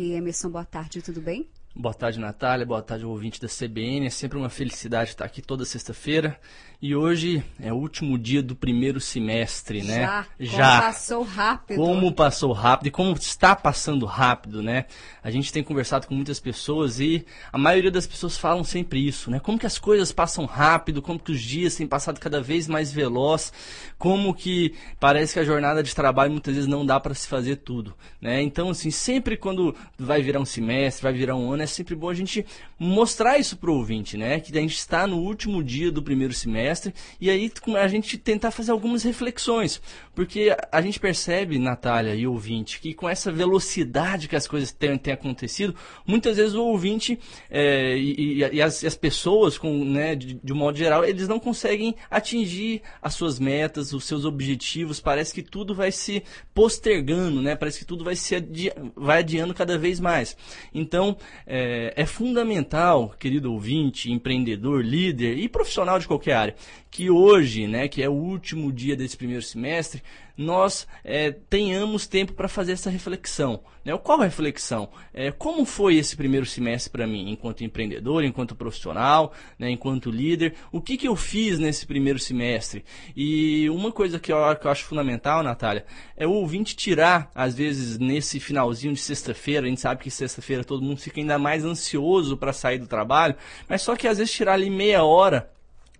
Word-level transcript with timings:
Emerson, 0.00 0.50
boa 0.50 0.64
tarde, 0.64 1.02
tudo 1.02 1.20
bem? 1.20 1.50
Boa 1.74 1.94
tarde, 1.94 2.20
Natália. 2.20 2.66
Boa 2.66 2.82
tarde, 2.82 3.06
ouvinte 3.06 3.40
da 3.40 3.48
CBN. 3.48 4.06
É 4.06 4.10
sempre 4.10 4.36
uma 4.36 4.50
felicidade 4.50 5.10
estar 5.10 5.24
aqui 5.24 5.40
toda 5.40 5.64
sexta-feira. 5.64 6.38
E 6.82 6.96
hoje 6.96 7.44
é 7.60 7.72
o 7.72 7.76
último 7.76 8.18
dia 8.18 8.42
do 8.42 8.56
primeiro 8.56 9.00
semestre, 9.00 9.84
né? 9.84 10.00
Já. 10.00 10.26
Já. 10.40 10.80
Como 10.80 10.82
passou 10.82 11.22
rápido. 11.22 11.76
Como 11.76 12.12
passou 12.12 12.52
rápido 12.52 12.86
e 12.88 12.90
como 12.90 13.12
está 13.12 13.54
passando 13.54 14.04
rápido, 14.04 14.60
né? 14.62 14.86
A 15.22 15.30
gente 15.30 15.52
tem 15.52 15.62
conversado 15.62 16.08
com 16.08 16.14
muitas 16.14 16.40
pessoas 16.40 16.98
e 16.98 17.24
a 17.52 17.56
maioria 17.56 17.90
das 17.90 18.04
pessoas 18.04 18.36
falam 18.36 18.64
sempre 18.64 19.06
isso, 19.06 19.30
né? 19.30 19.38
Como 19.38 19.60
que 19.60 19.64
as 19.64 19.78
coisas 19.78 20.10
passam 20.10 20.44
rápido, 20.44 21.00
como 21.00 21.20
que 21.20 21.30
os 21.30 21.40
dias 21.40 21.76
têm 21.76 21.86
passado 21.86 22.18
cada 22.18 22.42
vez 22.42 22.66
mais 22.66 22.92
veloz, 22.92 23.52
como 23.96 24.34
que 24.34 24.74
parece 24.98 25.34
que 25.34 25.38
a 25.38 25.44
jornada 25.44 25.84
de 25.84 25.94
trabalho 25.94 26.32
muitas 26.32 26.52
vezes 26.52 26.68
não 26.68 26.84
dá 26.84 26.98
para 26.98 27.14
se 27.14 27.28
fazer 27.28 27.56
tudo, 27.56 27.94
né? 28.20 28.42
Então, 28.42 28.70
assim, 28.70 28.90
sempre 28.90 29.36
quando 29.36 29.72
vai 29.96 30.20
virar 30.20 30.40
um 30.40 30.44
semestre, 30.44 31.04
vai 31.04 31.12
virar 31.12 31.36
um 31.36 31.52
ano, 31.52 31.61
é 31.62 31.66
sempre 31.66 31.94
bom 31.94 32.08
a 32.08 32.14
gente 32.14 32.44
mostrar 32.78 33.38
isso 33.38 33.56
pro 33.56 33.74
ouvinte, 33.74 34.16
né? 34.16 34.40
Que 34.40 34.56
a 34.56 34.60
gente 34.60 34.76
está 34.76 35.06
no 35.06 35.18
último 35.18 35.62
dia 35.62 35.90
do 35.90 36.02
primeiro 36.02 36.32
semestre 36.32 36.94
e 37.20 37.30
aí 37.30 37.50
a 37.76 37.88
gente 37.88 38.18
tentar 38.18 38.50
fazer 38.50 38.72
algumas 38.72 39.02
reflexões. 39.02 39.80
Porque 40.14 40.54
a 40.70 40.80
gente 40.80 41.00
percebe, 41.00 41.58
Natália 41.58 42.14
e 42.14 42.26
ouvinte, 42.26 42.80
que 42.80 42.92
com 42.92 43.08
essa 43.08 43.32
velocidade 43.32 44.28
que 44.28 44.36
as 44.36 44.46
coisas 44.46 44.72
têm, 44.72 44.98
têm 44.98 45.14
acontecido, 45.14 45.74
muitas 46.06 46.36
vezes 46.36 46.54
o 46.54 46.64
ouvinte 46.64 47.18
é, 47.50 47.96
e, 47.96 48.38
e, 48.38 48.62
as, 48.62 48.84
as, 48.84 48.96
pessoas, 48.96 49.56
com, 49.56 49.84
né, 49.84 50.14
de, 50.14 50.34
de 50.34 50.52
um 50.52 50.56
modo 50.56 50.76
geral, 50.76 51.04
eles 51.04 51.28
não 51.28 51.40
conseguem 51.40 51.94
atingir 52.10 52.82
as 53.00 53.14
suas 53.14 53.38
metas, 53.38 53.92
os 53.92 54.04
seus 54.04 54.24
objetivos. 54.24 55.00
Parece 55.00 55.32
que 55.32 55.42
tudo 55.42 55.74
vai 55.74 55.90
se 55.90 56.22
postergando, 56.54 57.40
né? 57.40 57.56
Parece 57.56 57.78
que 57.78 57.84
tudo 57.84 58.04
vai 58.04 58.16
se 58.16 58.36
adi 58.36 58.72
vai 58.94 59.20
adiando 59.20 59.54
cada 59.54 59.78
vez 59.78 59.98
mais. 59.98 60.36
Então, 60.74 61.16
é, 61.54 61.92
é 61.94 62.06
fundamental, 62.06 63.14
querido 63.18 63.52
ouvinte, 63.52 64.10
empreendedor, 64.10 64.82
líder 64.82 65.36
e 65.36 65.46
profissional 65.50 65.98
de 65.98 66.08
qualquer 66.08 66.32
área, 66.32 66.54
que 66.90 67.10
hoje, 67.10 67.66
né, 67.66 67.88
que 67.88 68.02
é 68.02 68.08
o 68.08 68.14
último 68.14 68.72
dia 68.72 68.96
desse 68.96 69.18
primeiro 69.18 69.42
semestre, 69.42 70.02
nós 70.36 70.86
é, 71.04 71.30
tenhamos 71.30 72.06
tempo 72.06 72.32
para 72.32 72.48
fazer 72.48 72.72
essa 72.72 72.90
reflexão. 72.90 73.62
Né? 73.84 73.96
Qual 73.98 74.18
reflexão? 74.18 74.88
É, 75.12 75.30
como 75.30 75.64
foi 75.64 75.96
esse 75.96 76.16
primeiro 76.16 76.46
semestre 76.46 76.90
para 76.90 77.06
mim, 77.06 77.30
enquanto 77.30 77.64
empreendedor, 77.64 78.24
enquanto 78.24 78.54
profissional, 78.54 79.32
né, 79.58 79.70
enquanto 79.70 80.10
líder? 80.10 80.54
O 80.70 80.80
que, 80.80 80.96
que 80.96 81.08
eu 81.08 81.16
fiz 81.16 81.58
nesse 81.58 81.86
primeiro 81.86 82.18
semestre? 82.18 82.84
E 83.16 83.68
uma 83.70 83.90
coisa 83.90 84.18
que 84.18 84.32
eu, 84.32 84.56
que 84.56 84.66
eu 84.66 84.70
acho 84.70 84.84
fundamental, 84.84 85.42
Natália, 85.42 85.84
é 86.16 86.26
o 86.26 86.32
ouvinte 86.32 86.76
tirar, 86.76 87.30
às 87.34 87.54
vezes, 87.54 87.98
nesse 87.98 88.38
finalzinho 88.38 88.94
de 88.94 89.00
sexta-feira, 89.00 89.66
a 89.66 89.68
gente 89.68 89.80
sabe 89.80 90.02
que 90.02 90.10
sexta-feira 90.10 90.64
todo 90.64 90.82
mundo 90.82 91.00
fica 91.00 91.20
ainda 91.20 91.38
mais 91.38 91.64
ansioso 91.64 92.36
para 92.36 92.52
sair 92.52 92.78
do 92.78 92.86
trabalho, 92.86 93.34
mas 93.68 93.82
só 93.82 93.96
que 93.96 94.06
às 94.06 94.18
vezes 94.18 94.32
tirar 94.32 94.54
ali 94.54 94.70
meia 94.70 95.04
hora 95.04 95.50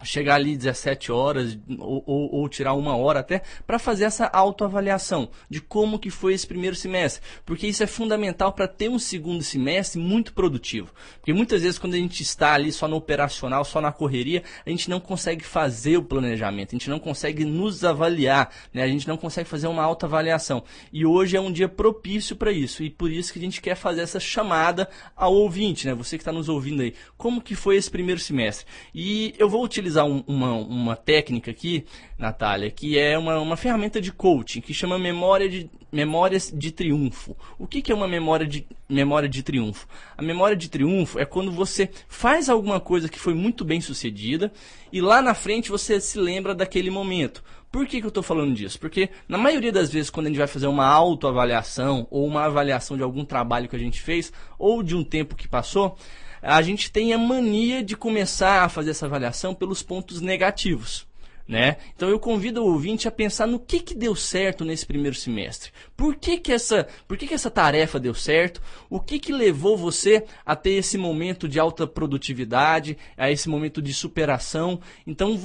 chegar 0.04 0.36
ali 0.36 0.56
17 0.56 1.10
horas 1.12 1.58
ou, 1.78 2.02
ou, 2.06 2.34
ou 2.34 2.48
tirar 2.48 2.74
uma 2.74 2.96
hora 2.96 3.20
até 3.20 3.42
para 3.66 3.78
fazer 3.78 4.04
essa 4.04 4.26
autoavaliação 4.26 5.30
de 5.48 5.60
como 5.60 5.98
que 5.98 6.10
foi 6.10 6.34
esse 6.34 6.46
primeiro 6.46 6.76
semestre, 6.76 7.22
porque 7.44 7.66
isso 7.66 7.82
é 7.82 7.86
fundamental 7.86 8.52
para 8.52 8.68
ter 8.68 8.88
um 8.88 8.98
segundo 8.98 9.42
semestre 9.42 10.00
muito 10.00 10.32
produtivo, 10.32 10.92
porque 11.14 11.32
muitas 11.32 11.62
vezes 11.62 11.78
quando 11.78 11.94
a 11.94 11.98
gente 11.98 12.22
está 12.22 12.54
ali 12.54 12.72
só 12.72 12.88
no 12.88 12.96
operacional, 12.96 13.64
só 13.64 13.80
na 13.80 13.92
correria, 13.92 14.42
a 14.64 14.70
gente 14.70 14.88
não 14.90 15.00
consegue 15.00 15.44
fazer 15.44 15.96
o 15.96 16.02
planejamento, 16.02 16.70
a 16.70 16.78
gente 16.78 16.90
não 16.90 16.98
consegue 16.98 17.44
nos 17.44 17.84
avaliar, 17.84 18.52
né? 18.72 18.82
a 18.82 18.88
gente 18.88 19.06
não 19.08 19.16
consegue 19.16 19.48
fazer 19.48 19.66
uma 19.66 19.82
autoavaliação 19.82 20.64
e 20.92 21.04
hoje 21.06 21.36
é 21.36 21.40
um 21.40 21.52
dia 21.52 21.68
propício 21.68 22.36
para 22.36 22.52
isso 22.52 22.82
e 22.82 22.90
por 22.90 23.10
isso 23.10 23.32
que 23.32 23.38
a 23.38 23.42
gente 23.42 23.60
quer 23.60 23.74
fazer 23.74 24.02
essa 24.02 24.20
chamada 24.20 24.88
ao 25.16 25.34
ouvinte, 25.34 25.86
né? 25.86 25.94
Você 25.94 26.16
que 26.16 26.22
está 26.22 26.32
nos 26.32 26.48
ouvindo 26.48 26.82
aí, 26.82 26.94
como 27.16 27.40
que 27.40 27.54
foi 27.54 27.76
esse 27.76 27.90
primeiro 27.90 28.20
semestre? 28.20 28.66
E 28.94 29.34
eu 29.38 29.48
vou 29.48 29.64
utilizar 29.64 29.91
utilizar 29.92 30.06
um, 30.06 30.24
uma, 30.26 30.52
uma 30.52 30.96
técnica 30.96 31.50
aqui, 31.50 31.84
Natália, 32.18 32.70
que 32.70 32.98
é 32.98 33.18
uma, 33.18 33.38
uma 33.38 33.56
ferramenta 33.56 34.00
de 34.00 34.10
coaching, 34.10 34.60
que 34.60 34.72
chama 34.72 34.98
memória 34.98 35.48
de, 35.48 35.70
memórias 35.90 36.50
de 36.54 36.70
triunfo. 36.72 37.36
O 37.58 37.66
que, 37.66 37.82
que 37.82 37.92
é 37.92 37.94
uma 37.94 38.08
memória 38.08 38.46
de, 38.46 38.66
memória 38.88 39.28
de 39.28 39.42
triunfo? 39.42 39.86
A 40.16 40.22
memória 40.22 40.56
de 40.56 40.68
triunfo 40.68 41.18
é 41.18 41.24
quando 41.24 41.52
você 41.52 41.90
faz 42.08 42.48
alguma 42.48 42.80
coisa 42.80 43.08
que 43.08 43.18
foi 43.18 43.34
muito 43.34 43.64
bem 43.64 43.80
sucedida 43.80 44.52
e 44.92 45.00
lá 45.00 45.20
na 45.20 45.34
frente 45.34 45.70
você 45.70 46.00
se 46.00 46.18
lembra 46.18 46.54
daquele 46.54 46.90
momento. 46.90 47.42
Por 47.70 47.86
que, 47.86 48.00
que 48.00 48.06
eu 48.06 48.08
estou 48.08 48.22
falando 48.22 48.54
disso? 48.54 48.78
Porque 48.78 49.08
na 49.26 49.38
maioria 49.38 49.72
das 49.72 49.90
vezes, 49.90 50.10
quando 50.10 50.26
a 50.26 50.28
gente 50.28 50.38
vai 50.38 50.46
fazer 50.46 50.66
uma 50.66 50.86
autoavaliação 50.86 52.06
ou 52.10 52.26
uma 52.26 52.44
avaliação 52.44 52.98
de 52.98 53.02
algum 53.02 53.24
trabalho 53.24 53.66
que 53.68 53.76
a 53.76 53.78
gente 53.78 54.00
fez 54.00 54.30
ou 54.58 54.82
de 54.82 54.94
um 54.94 55.02
tempo 55.02 55.34
que 55.34 55.48
passou, 55.48 55.96
a 56.42 56.60
gente 56.60 56.90
tem 56.90 57.12
a 57.12 57.18
mania 57.18 57.82
de 57.82 57.96
começar 57.96 58.64
a 58.64 58.68
fazer 58.68 58.90
essa 58.90 59.06
avaliação 59.06 59.54
pelos 59.54 59.82
pontos 59.82 60.20
negativos. 60.20 61.06
Né? 61.46 61.76
Então 61.94 62.08
eu 62.08 62.20
convido 62.20 62.62
o 62.62 62.66
ouvinte 62.72 63.08
a 63.08 63.10
pensar 63.10 63.46
no 63.46 63.58
que, 63.58 63.80
que 63.80 63.94
deu 63.94 64.14
certo 64.14 64.64
nesse 64.64 64.86
primeiro 64.86 65.16
semestre. 65.16 65.72
Por 65.96 66.14
que, 66.14 66.38
que, 66.38 66.52
essa, 66.52 66.86
por 67.06 67.18
que, 67.18 67.26
que 67.26 67.34
essa 67.34 67.50
tarefa 67.50 67.98
deu 67.98 68.14
certo? 68.14 68.62
O 68.88 69.00
que, 69.00 69.18
que 69.18 69.32
levou 69.32 69.76
você 69.76 70.24
a 70.46 70.54
ter 70.54 70.74
esse 70.74 70.96
momento 70.96 71.48
de 71.48 71.58
alta 71.58 71.84
produtividade, 71.86 72.96
a 73.16 73.30
esse 73.30 73.48
momento 73.48 73.82
de 73.82 73.92
superação? 73.92 74.80
Então 75.04 75.36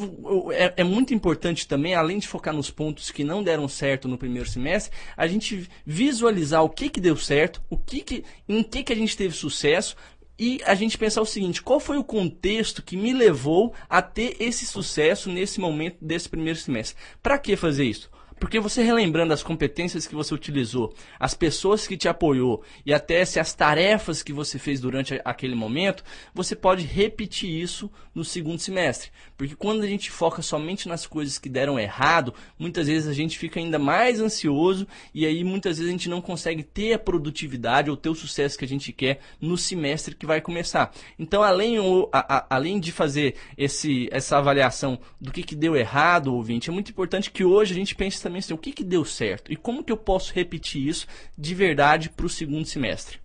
é, 0.54 0.76
é 0.78 0.84
muito 0.84 1.16
importante 1.16 1.68
também, 1.68 1.96
além 1.96 2.20
de 2.20 2.28
focar 2.28 2.54
nos 2.54 2.70
pontos 2.70 3.10
que 3.10 3.24
não 3.24 3.42
deram 3.44 3.68
certo 3.68 4.08
no 4.08 4.20
primeiro 4.20 4.48
semestre, 4.48 4.96
a 5.18 5.28
gente 5.28 5.68
visualizar 5.86 6.64
o 6.64 6.70
que, 6.70 6.90
que 6.90 7.02
deu 7.02 7.18
certo, 7.18 7.62
o 7.70 7.78
que 7.78 8.02
que, 8.02 8.24
em 8.48 8.62
que, 8.62 8.84
que 8.84 8.94
a 8.94 8.96
gente 8.96 9.18
teve 9.18 9.36
sucesso, 9.36 9.96
e 10.40 10.62
a 10.66 10.76
gente 10.76 10.98
pensar 10.98 11.22
o 11.22 11.26
seguinte: 11.26 11.62
qual 11.62 11.80
foi 11.80 11.98
o 11.98 12.04
contexto 12.04 12.84
que 12.84 12.98
me 12.98 13.14
levou 13.14 13.74
a 13.90 14.02
ter 14.02 14.38
esse 14.40 14.66
sucesso 14.66 15.30
nesse 15.30 15.60
momento 15.60 15.98
desse 16.02 16.30
primeiro 16.30 16.60
semestre? 16.60 16.98
Para 17.22 17.40
que 17.40 17.56
fazer 17.56 17.86
isso? 17.86 18.10
Porque 18.40 18.60
você 18.60 18.84
relembrando 18.84 19.34
as 19.34 19.42
competências 19.42 20.06
que 20.06 20.14
você 20.14 20.34
utilizou, 20.34 20.94
as 21.20 21.34
pessoas 21.34 21.88
que 21.88 21.98
te 21.98 22.08
apoiou 22.08 22.64
e 22.86 22.94
até 22.94 23.26
se 23.26 23.40
as 23.40 23.54
tarefas 23.54 24.22
que 24.22 24.32
você 24.32 24.60
fez 24.60 24.80
durante 24.80 25.20
aquele 25.26 25.56
momento, 25.56 26.04
você 26.34 26.56
pode 26.56 26.86
repetir 26.86 27.50
isso 27.50 27.92
no 28.14 28.24
segundo 28.24 28.60
semestre. 28.60 29.12
Porque 29.36 29.56
quando 29.56 29.84
a 29.84 29.88
gente 29.88 30.12
foca 30.12 30.42
somente 30.42 30.88
nas 30.88 31.06
coisas 31.06 31.38
que 31.38 31.50
deram 31.50 31.80
errado, 31.80 32.34
muitas 32.58 32.88
vezes 32.88 33.08
a 33.08 33.14
gente 33.14 33.38
fica 33.38 33.60
ainda 33.60 33.80
mais 33.80 34.20
ansioso 34.20 34.88
e 35.14 35.26
aí 35.26 35.44
muitas 35.44 35.78
vezes 35.78 35.90
a 35.90 35.92
gente 35.92 36.10
não 36.10 36.22
consegue 36.22 36.64
ter 36.64 36.94
a 36.94 37.00
produtividade 37.00 37.90
ou 37.90 37.98
ter 37.98 38.10
o 38.10 38.16
sucesso 38.16 38.58
que 38.58 38.66
a 38.66 38.68
gente 38.68 38.92
quer 38.92 39.20
no 39.42 39.58
semestre 39.58 40.16
que 40.16 40.26
vai 40.26 40.42
começar. 40.42 40.92
Então, 41.18 41.44
além, 41.44 41.78
a, 42.12 42.38
a, 42.38 42.46
além 42.50 42.80
de 42.80 42.92
fazer 42.92 43.36
esse, 43.58 44.10
essa 44.12 44.38
avaliação 44.38 45.00
do 45.20 45.32
que, 45.32 45.44
que 45.44 45.56
deu 45.56 45.76
errado, 45.76 46.34
ouvinte, 46.34 46.70
é 46.70 46.74
muito 46.74 46.92
importante 46.92 47.32
que 47.32 47.44
hoje 47.44 47.74
a 47.74 47.76
gente 47.76 47.96
pense 47.96 48.20
também 48.28 48.40
assim, 48.40 48.54
o 48.54 48.58
que, 48.58 48.74
que 48.74 48.84
deu 48.84 49.06
certo 49.06 49.52
e 49.52 49.56
como 49.56 49.84
que 49.84 49.92
eu 49.92 49.98
posso 49.98 50.34
repetir 50.34 50.86
isso 50.86 51.08
de 51.38 51.56
verdade 51.56 52.10
para 52.10 52.26
o 52.26 52.30
segundo 52.30 52.66
semestre. 52.66 53.20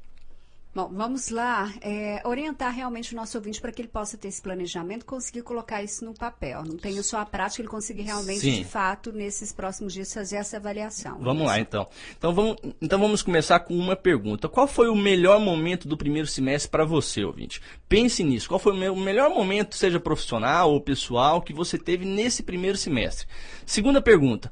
Bom, 0.74 0.88
vamos 0.90 1.28
lá 1.28 1.70
é, 1.82 2.22
orientar 2.24 2.72
realmente 2.72 3.12
o 3.12 3.16
nosso 3.16 3.36
ouvinte 3.36 3.60
para 3.60 3.70
que 3.70 3.82
ele 3.82 3.88
possa 3.88 4.16
ter 4.16 4.28
esse 4.28 4.40
planejamento, 4.40 5.04
conseguir 5.04 5.42
colocar 5.42 5.82
isso 5.82 6.02
no 6.02 6.14
papel. 6.14 6.62
Não 6.64 6.78
tenha 6.78 7.02
só 7.02 7.18
a 7.18 7.26
prática, 7.26 7.60
ele 7.60 7.68
conseguir 7.68 8.00
realmente, 8.02 8.40
Sim. 8.40 8.54
de 8.54 8.64
fato, 8.64 9.12
nesses 9.12 9.52
próximos 9.52 9.92
dias 9.92 10.14
fazer 10.14 10.36
essa 10.36 10.56
avaliação. 10.56 11.18
Vamos 11.20 11.46
lá, 11.46 11.60
então. 11.60 11.86
Então 12.16 12.32
vamos, 12.32 12.56
então 12.80 12.98
vamos 12.98 13.20
começar 13.20 13.60
com 13.60 13.74
uma 13.74 13.94
pergunta. 13.94 14.48
Qual 14.48 14.66
foi 14.66 14.88
o 14.88 14.96
melhor 14.96 15.38
momento 15.38 15.86
do 15.86 15.94
primeiro 15.94 16.26
semestre 16.26 16.70
para 16.70 16.86
você, 16.86 17.22
ouvinte? 17.22 17.60
Pense 17.86 18.24
nisso. 18.24 18.48
Qual 18.48 18.58
foi 18.58 18.72
o 18.72 18.96
melhor 18.96 19.28
momento, 19.28 19.76
seja 19.76 20.00
profissional 20.00 20.72
ou 20.72 20.80
pessoal, 20.80 21.42
que 21.42 21.52
você 21.52 21.76
teve 21.76 22.06
nesse 22.06 22.42
primeiro 22.42 22.78
semestre? 22.78 23.26
Segunda 23.66 24.00
pergunta. 24.00 24.50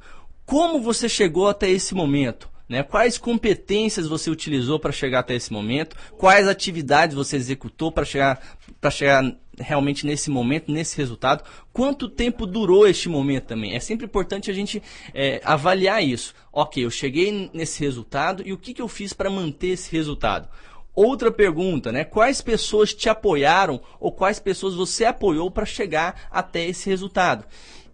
Como 0.51 0.81
você 0.81 1.09
chegou 1.09 1.47
até 1.47 1.71
esse 1.71 1.95
momento? 1.95 2.51
Né? 2.69 2.83
Quais 2.83 3.17
competências 3.17 4.09
você 4.09 4.29
utilizou 4.29 4.81
para 4.81 4.91
chegar 4.91 5.21
até 5.21 5.37
esse 5.37 5.53
momento? 5.53 5.95
Quais 6.19 6.49
atividades 6.49 7.15
você 7.15 7.37
executou 7.37 7.93
para 7.93 8.05
chegar, 8.05 8.59
chegar 8.91 9.33
realmente 9.57 10.05
nesse 10.05 10.29
momento, 10.29 10.73
nesse 10.73 10.97
resultado? 10.97 11.45
Quanto 11.73 12.09
tempo 12.09 12.47
durou 12.47 12.85
este 12.85 13.09
momento 13.09 13.45
também? 13.45 13.77
É 13.77 13.79
sempre 13.79 14.07
importante 14.07 14.51
a 14.51 14.53
gente 14.53 14.83
é, 15.15 15.41
avaliar 15.45 16.03
isso. 16.03 16.35
Ok, 16.53 16.85
eu 16.85 16.91
cheguei 16.91 17.49
nesse 17.55 17.79
resultado 17.85 18.43
e 18.45 18.53
o 18.53 18.59
que, 18.59 18.75
que 18.75 18.83
eu 18.83 18.89
fiz 18.89 19.13
para 19.13 19.31
manter 19.31 19.69
esse 19.69 19.93
resultado? 19.93 20.49
Outra 20.93 21.31
pergunta, 21.31 21.93
né? 21.93 22.03
Quais 22.03 22.41
pessoas 22.41 22.93
te 22.93 23.09
apoiaram 23.09 23.81
ou 24.01 24.11
quais 24.11 24.41
pessoas 24.41 24.75
você 24.75 25.05
apoiou 25.05 25.49
para 25.49 25.65
chegar 25.65 26.29
até 26.29 26.67
esse 26.67 26.91
resultado? 26.91 27.45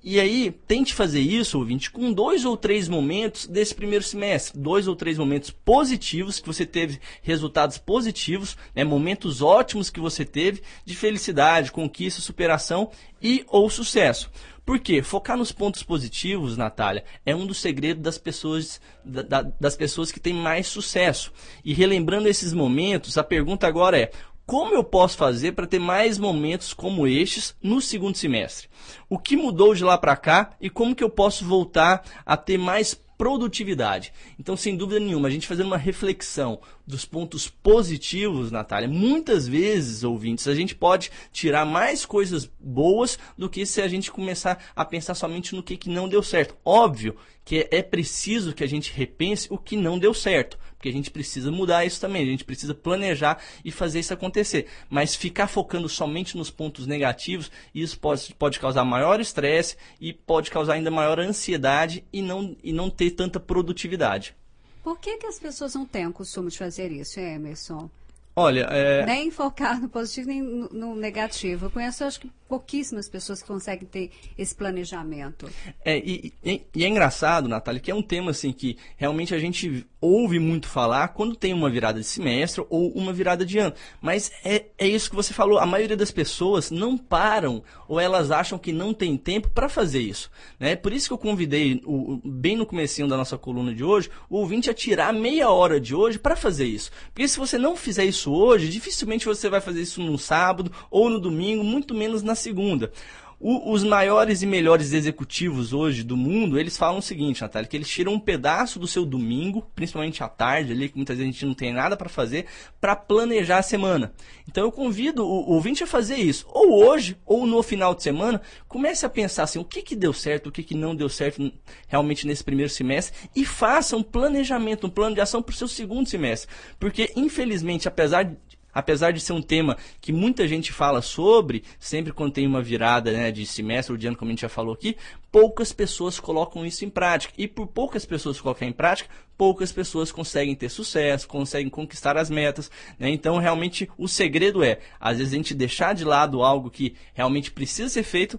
E 0.03 0.21
aí, 0.21 0.51
tente 0.67 0.95
fazer 0.95 1.21
isso, 1.21 1.59
ouvinte, 1.59 1.91
com 1.91 2.13
dois 2.13 2.45
ou 2.45 2.57
três 2.57 2.89
momentos 2.89 3.47
desse 3.47 3.75
primeiro 3.75 4.05
semestre. 4.05 4.59
Dois 4.59 4.87
ou 4.87 4.95
três 4.95 5.19
momentos 5.19 5.51
positivos, 5.51 6.39
que 6.39 6.47
você 6.47 6.65
teve 6.65 7.01
resultados 7.23 7.79
positivos, 7.79 8.57
né, 8.75 8.85
momentos 8.85 9.43
ótimos 9.43 9.91
que 9.91 10.01
você 10.01 10.25
teve 10.25 10.63
de 10.85 10.95
felicidade, 10.95 11.73
conquista, 11.73 12.21
superação 12.21 12.91
e 13.21 13.45
ou 13.49 13.69
sucesso. 13.69 14.31
Por 14.67 14.81
quê? 14.81 15.01
Focar 15.01 15.37
nos 15.37 15.53
pontos 15.53 15.85
positivos, 15.85 16.57
Natália, 16.57 17.05
é 17.25 17.35
um 17.35 17.47
dos 17.47 17.61
segredos 17.61 18.03
das 18.03 18.19
pessoas, 18.19 18.81
da, 19.05 19.43
das 19.43 19.77
pessoas 19.77 20.11
que 20.11 20.19
têm 20.19 20.35
mais 20.35 20.67
sucesso. 20.67 21.33
E 21.65 21.73
relembrando 21.73 22.29
esses 22.29 22.53
momentos, 22.53 23.17
a 23.17 23.23
pergunta 23.23 23.69
agora 23.69 23.97
é: 23.97 24.11
como 24.47 24.75
eu 24.75 24.85
posso 24.85 25.17
fazer 25.17 25.53
para 25.53 25.67
ter 25.67 25.81
mais 25.81 26.19
momentos 26.19 26.73
como 26.73 27.07
estes 27.07 27.57
no 27.61 27.81
segundo 27.81 28.17
semestre? 28.17 28.69
O 29.11 29.19
que 29.19 29.37
mudou 29.37 29.75
de 29.75 29.83
lá 29.83 29.99
para 29.99 30.17
cá 30.17 30.51
e 30.61 30.71
como 30.71 30.95
que 30.95 31.03
eu 31.03 31.11
posso 31.11 31.45
voltar 31.45 32.05
a 32.25 32.37
ter 32.37 32.57
mais 32.57 32.95
produtividade. 33.19 34.13
Então, 34.39 34.57
sem 34.57 34.77
dúvida 34.77 35.01
nenhuma, 35.01 35.29
a 35.29 35.31
gente 35.31 35.47
fazendo 35.47 35.67
uma 35.67 35.79
reflexão 35.79 36.61
dos 36.87 37.05
pontos 37.05 37.49
positivos, 37.49 38.51
Natália, 38.51 38.89
muitas 38.89 39.49
vezes, 39.49 40.05
ouvintes, 40.05 40.47
a 40.47 40.55
gente 40.55 40.75
pode 40.75 41.11
tirar 41.33 41.65
mais 41.65 42.05
coisas 42.05 42.49
boas 42.61 43.19
do 43.37 43.49
que 43.49 43.65
se 43.65 43.81
a 43.81 43.89
gente 43.89 44.13
começar 44.13 44.63
a 44.77 44.85
pensar 44.85 45.15
somente 45.15 45.55
no 45.55 45.63
que, 45.63 45.77
que 45.77 45.89
não 45.89 46.09
deu 46.09 46.23
certo. 46.23 46.57
Óbvio 46.65 47.17
que 47.45 47.67
é 47.71 47.83
preciso 47.83 48.53
que 48.53 48.65
a 48.65 48.69
gente 48.69 48.93
repense 48.93 49.49
o 49.51 49.57
que 49.57 49.77
não 49.77 49.99
deu 49.99 50.13
certo, 50.13 50.59
porque 50.77 50.89
a 50.89 50.93
gente 50.93 51.11
precisa 51.11 51.51
mudar 51.51 51.85
isso 51.85 52.01
também, 52.01 52.23
a 52.23 52.27
gente 52.27 52.45
precisa 52.45 52.75
planejar 52.75 53.43
e 53.65 53.73
fazer 53.73 54.01
isso 54.01 54.13
acontecer. 54.13 54.67
Mas 54.89 55.15
ficar 55.15 55.49
focando 55.49 55.89
somente 55.89 56.37
nos 56.37 56.51
pontos 56.51 56.87
negativos, 56.87 57.51
isso 57.75 57.99
pode, 57.99 58.35
pode 58.35 58.61
causar 58.61 58.85
maior 58.85 59.21
estresse 59.21 59.77
e 60.01 60.13
pode 60.13 60.51
causar 60.51 60.75
ainda 60.75 60.91
maior 60.91 61.19
ansiedade 61.19 62.05
e 62.13 62.23
não, 62.23 62.57
e 62.63 62.73
não 62.73 62.91
ter 62.91 63.13
tanta 63.13 63.41
produtividade. 63.41 64.35
Por 64.83 65.01
que, 65.01 65.17
que 65.17 65.27
as 65.27 65.39
pessoas 65.39 65.75
não 65.75 65.85
têm 65.85 66.07
o 66.07 66.13
costume 66.13 66.51
de 66.51 66.59
fazer 66.59 66.93
isso, 66.93 67.19
Emerson? 67.19 67.91
Olha, 68.39 68.69
é... 68.71 69.07
Nem 69.07 69.31
focar 69.31 69.81
no 69.81 69.89
positivo 69.89 70.29
nem 70.29 70.43
no, 70.43 70.95
negativo. 70.95 71.67
Eu 71.67 71.71
conheço, 71.71 72.05
acho 72.05 72.21
que 72.21 72.31
pouquíssimas 72.49 73.09
pessoas 73.09 73.43
que 73.43 73.49
conseguem 73.49 73.87
ter 73.87 74.11
esse 74.39 74.55
planejamento. 74.55 75.49
É, 75.85 75.99
e, 75.99 76.33
e, 76.45 76.63
e, 76.75 76.85
é 76.85 76.89
engraçado, 76.89 77.49
Natália, 77.49 77.81
que 77.81 77.91
é 77.91 77.95
um 77.95 78.03
tema 78.03 78.31
assim 78.31 78.53
que 78.53 78.77
realmente 78.97 79.35
a 79.35 79.39
gente 79.39 79.87
ouve 80.01 80.39
muito 80.39 80.69
falar 80.69 81.09
quando 81.09 81.35
tem 81.35 81.53
uma 81.53 81.69
virada 81.69 81.99
de 81.99 82.07
semestre 82.07 82.65
ou 82.71 82.93
uma 82.93 83.13
virada 83.13 83.45
de 83.45 83.59
ano. 83.59 83.75
Mas 84.01 84.31
é, 84.45 84.67
é 84.79 84.87
isso 84.87 85.11
que 85.11 85.17
você 85.17 85.35
falou, 85.35 85.59
a 85.59 85.67
maioria 85.67 85.97
das 85.97 86.11
pessoas 86.11 86.71
não 86.71 86.97
param 86.97 87.63
ou 87.89 87.99
elas 87.99 88.31
acham 88.31 88.59
que 88.59 88.73
não 88.73 88.95
tem 88.95 89.17
tempo 89.17 89.51
para 89.51 89.69
fazer 89.69 90.01
isso. 90.01 90.31
Né? 90.61 90.77
Por 90.77 90.93
isso 90.93 91.09
que 91.09 91.13
eu 91.13 91.19
convidei, 91.19 91.83
o, 91.85 92.21
bem 92.25 92.57
no 92.57 92.67
comecinho 92.67 93.09
da 93.09 93.17
nossa 93.17 93.37
coluna 93.37 93.75
de 93.75 93.83
hoje, 93.83 94.09
o 94.31 94.37
ouvinte 94.37 94.71
a 94.71 94.75
tirar 94.75 95.13
meia 95.13 95.51
hora 95.51 95.81
de 95.81 95.95
hoje 95.95 96.19
para 96.19 96.37
fazer 96.37 96.67
isso. 96.67 96.91
Porque 97.13 97.27
se 97.27 97.39
você 97.39 97.59
não 97.59 97.77
fizer 97.77 98.05
isso 98.05 98.33
hoje, 98.33 98.69
dificilmente 98.69 99.27
você 99.27 99.49
vai 99.49 99.61
fazer 99.61 99.83
isso 99.83 100.01
no 100.01 100.17
sábado 100.19 100.71
ou 100.91 101.11
no 101.11 101.19
domingo, 101.19 101.65
muito 101.65 101.95
menos 101.95 102.23
na 102.23 102.36
segunda. 102.37 102.93
O, 103.39 103.71
os 103.73 103.85
maiores 103.85 104.41
e 104.41 104.47
melhores 104.47 104.95
executivos 104.95 105.75
hoje 105.75 106.03
do 106.03 106.17
mundo, 106.17 106.59
eles 106.59 106.75
falam 106.75 107.01
o 107.01 107.03
seguinte, 107.03 107.43
Natália, 107.43 107.69
que 107.69 107.77
eles 107.77 107.89
tiram 107.89 108.15
um 108.15 108.19
pedaço 108.19 108.79
do 108.79 108.87
seu 108.87 109.05
domingo, 109.05 109.71
principalmente 109.75 110.25
à 110.25 110.29
tarde 110.29 110.73
ali, 110.73 110.89
que 110.89 110.97
muitas 110.97 111.19
vezes 111.19 111.29
a 111.29 111.33
gente 111.33 111.45
não 111.45 111.53
tem 111.53 111.71
nada 111.71 111.99
para 111.99 112.09
fazer, 112.09 112.47
para 112.81 112.97
planejar 112.97 113.59
a 113.59 113.63
semana. 113.63 114.15
Então 114.49 114.65
eu 114.65 114.73
convido 114.73 115.23
o, 115.23 115.51
o 115.51 115.53
ouvinte 115.53 115.85
a 115.85 115.87
fazer 115.87 116.17
isso, 116.17 116.47
ou 116.49 116.83
hoje, 116.83 117.19
ou 117.27 117.47
no 117.47 117.63
final 117.63 117.95
de 117.95 118.03
semana, 118.03 118.41
comece 118.67 119.05
a 119.05 119.11
pensar 119.11 119.43
assim, 119.43 119.59
o 119.59 119.65
que, 119.65 119.83
que 119.83 119.95
deu 119.95 120.15
certo, 120.15 120.47
o 120.47 120.53
que, 120.53 120.63
que 120.63 120.75
não 120.75 120.97
deu 120.97 121.11
certo 121.11 121.53
realmente 121.89 122.27
nesse 122.27 122.43
primeiro 122.43 122.71
semestre, 122.71 123.29
e 123.37 123.45
faça 123.45 123.99
um 123.99 124.03
planejamento, 124.03 124.87
um 124.87 124.91
plano 124.91 125.15
de 125.15 125.21
ação 125.21 125.43
para 125.43 125.53
o 125.53 125.57
seu 125.57 125.69
segundo 125.69 126.09
semestre. 126.09 126.49
Porque, 126.81 127.13
infelizmente, 127.15 127.87
apesar 127.87 128.23
de 128.23 128.56
apesar 128.77 129.11
de 129.11 129.21
ser 129.21 129.33
um 129.33 129.41
tema 129.41 129.79
que 130.03 130.13
muita 130.13 130.47
gente 130.47 130.71
fala 130.71 131.01
sobre, 131.01 131.65
sempre 131.81 132.13
quando 132.13 132.35
tem 132.35 132.47
uma 132.47 132.61
virada 132.61 133.11
né, 133.11 133.33
de 133.33 133.47
semestre 133.47 133.91
ou 133.91 133.97
de 133.97 134.07
ano, 134.07 134.19
como 134.19 134.29
a 134.29 134.33
gente 134.33 134.43
já 134.43 134.51
falou 134.51 134.75
aqui, 134.75 134.99
poucas 135.33 135.73
pessoas 135.73 136.21
colocam 136.21 136.67
isso 136.67 136.85
em 136.85 136.91
prática. 136.91 137.33
E 137.39 137.49
por 137.49 137.67
poucas 137.69 138.05
pessoas 138.05 138.39
colocarem 138.39 138.69
em 138.69 138.77
prática, 138.77 139.09
poucas 139.35 139.73
pessoas 139.73 140.13
conseguem 140.13 140.55
ter 140.55 140.69
sucesso, 140.69 141.27
conseguem 141.27 141.71
conquistar 141.71 142.19
as 142.19 142.29
metas. 142.29 142.71
Né? 142.99 143.09
Então, 143.09 143.39
realmente, 143.39 143.89
o 143.97 144.07
segredo 144.07 144.63
é, 144.63 144.79
às 145.01 145.17
vezes, 145.17 145.33
a 145.33 145.37
gente 145.37 145.55
deixar 145.55 145.95
de 145.95 146.05
lado 146.05 146.43
algo 146.43 146.71
que 146.71 146.95
realmente 147.15 147.51
precisa 147.51 147.89
ser 147.89 148.03
feito 148.03 148.39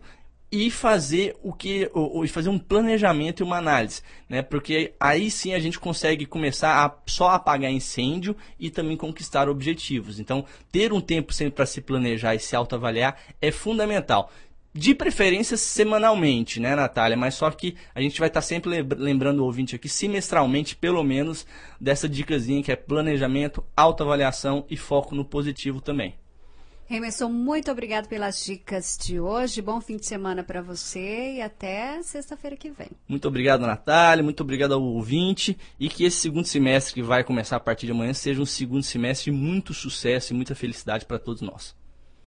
e 0.51 0.71
fazer 0.71 1.35
o 1.43 1.51
que 1.51 1.89
ou, 1.93 2.25
fazer 2.27 2.49
um 2.49 2.59
planejamento 2.59 3.41
e 3.41 3.43
uma 3.43 3.57
análise, 3.57 4.01
né? 4.29 4.41
Porque 4.41 4.93
aí 4.99 5.29
sim 5.29 5.53
a 5.53 5.59
gente 5.59 5.79
consegue 5.79 6.25
começar 6.25 6.85
a 6.85 6.95
só 7.05 7.29
apagar 7.29 7.71
incêndio 7.71 8.35
e 8.59 8.69
também 8.69 8.95
conquistar 8.95 9.49
objetivos. 9.49 10.19
Então, 10.19 10.45
ter 10.71 10.93
um 10.93 11.01
tempo 11.01 11.33
sempre 11.33 11.55
para 11.55 11.65
se 11.65 11.81
planejar 11.81 12.35
e 12.35 12.39
se 12.39 12.55
autoavaliar 12.55 13.17
é 13.41 13.51
fundamental. 13.51 14.31
De 14.73 14.93
preferência 14.93 15.57
semanalmente, 15.57 16.59
né, 16.59 16.75
Natália? 16.75 17.17
Mas 17.17 17.33
só 17.33 17.49
que 17.49 17.75
a 17.95 18.01
gente 18.01 18.19
vai 18.19 18.27
estar 18.27 18.41
tá 18.41 18.45
sempre 18.45 18.69
lembrando 18.95 19.39
o 19.39 19.45
ouvinte 19.45 19.75
aqui, 19.75 19.89
semestralmente, 19.89 20.75
pelo 20.75 21.03
menos, 21.03 21.47
dessa 21.81 22.07
dicasinha 22.07 22.61
que 22.61 22.71
é 22.71 22.75
planejamento, 22.75 23.63
autoavaliação 23.75 24.65
e 24.69 24.77
foco 24.77 25.15
no 25.15 25.25
positivo 25.25 25.81
também. 25.81 26.13
Emerson, 26.89 27.27
muito 27.27 27.69
obrigado 27.69 28.07
pelas 28.07 28.45
dicas 28.45 28.97
de 28.97 29.19
hoje. 29.19 29.61
Bom 29.61 29.81
fim 29.81 29.97
de 29.97 30.05
semana 30.05 30.41
para 30.41 30.61
você 30.61 31.33
e 31.33 31.41
até 31.41 32.01
sexta-feira 32.01 32.55
que 32.55 32.69
vem. 32.69 32.87
Muito 33.07 33.27
obrigado, 33.27 33.61
Natália. 33.61 34.23
Muito 34.23 34.41
obrigado 34.41 34.73
ao 34.73 34.81
ouvinte. 34.81 35.57
E 35.77 35.89
que 35.89 36.05
esse 36.05 36.17
segundo 36.17 36.45
semestre 36.45 36.93
que 36.93 37.03
vai 37.03 37.25
começar 37.25 37.57
a 37.57 37.59
partir 37.59 37.87
de 37.87 37.91
amanhã 37.91 38.13
seja 38.13 38.41
um 38.41 38.45
segundo 38.45 38.83
semestre 38.83 39.31
de 39.31 39.37
muito 39.37 39.73
sucesso 39.73 40.31
e 40.31 40.35
muita 40.35 40.55
felicidade 40.55 41.05
para 41.05 41.19
todos 41.19 41.41
nós. 41.41 41.75